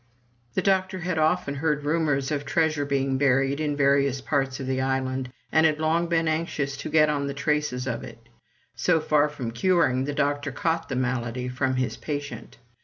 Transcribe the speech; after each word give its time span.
The 0.55 0.63
doctor 0.63 1.01
had 1.01 1.19
often 1.19 1.53
heard 1.53 1.83
rumors 1.83 2.31
of 2.31 2.43
treasure 2.43 2.85
being 2.85 3.19
buried 3.19 3.59
in 3.59 3.77
various 3.77 4.19
parts 4.19 4.59
of 4.59 4.65
the 4.65 4.81
island, 4.81 5.31
and 5.51 5.63
had 5.63 5.77
long 5.79 6.07
been 6.07 6.27
anxious 6.27 6.75
to 6.77 6.89
get 6.89 7.07
on 7.07 7.27
the 7.27 7.35
traces 7.35 7.85
of 7.85 8.03
it. 8.03 8.17
So 8.75 8.99
far 8.99 9.29
from 9.29 9.51
curing, 9.51 10.05
the 10.05 10.15
doctor 10.15 10.51
caught 10.51 10.89
the 10.89 10.95
malady 10.95 11.47
from 11.49 11.75
his 11.75 11.97
patient. 11.97 12.57